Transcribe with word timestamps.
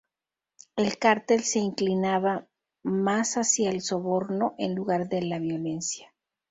El 0.77 0.97
cartel 0.97 1.43
se 1.43 1.59
inclinaba 1.59 2.47
más 2.81 3.35
hacia 3.35 3.69
el 3.69 3.81
soborno 3.81 4.55
en 4.57 4.73
lugar 4.73 5.09
de 5.09 5.21
la 5.21 5.37
violencia. 5.37 6.11